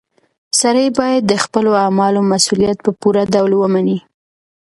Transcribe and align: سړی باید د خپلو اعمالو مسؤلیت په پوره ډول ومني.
سړی 0.59 0.87
باید 0.99 1.21
د 1.25 1.33
خپلو 1.43 1.71
اعمالو 1.85 2.21
مسؤلیت 2.31 2.77
په 2.85 2.91
پوره 2.99 3.23
ډول 3.33 3.51
ومني. 3.55 3.99